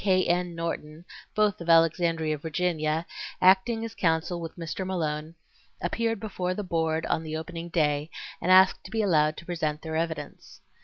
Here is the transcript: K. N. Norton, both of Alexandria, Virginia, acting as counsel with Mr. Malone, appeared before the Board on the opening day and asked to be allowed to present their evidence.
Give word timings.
K. 0.03 0.25
N. 0.25 0.55
Norton, 0.55 1.05
both 1.35 1.61
of 1.61 1.69
Alexandria, 1.69 2.35
Virginia, 2.39 3.05
acting 3.39 3.85
as 3.85 3.93
counsel 3.93 4.41
with 4.41 4.55
Mr. 4.55 4.83
Malone, 4.83 5.35
appeared 5.79 6.19
before 6.19 6.55
the 6.55 6.63
Board 6.63 7.05
on 7.05 7.21
the 7.21 7.37
opening 7.37 7.69
day 7.69 8.09
and 8.41 8.51
asked 8.51 8.83
to 8.85 8.89
be 8.89 9.03
allowed 9.03 9.37
to 9.37 9.45
present 9.45 9.83
their 9.83 9.95
evidence. 9.95 10.59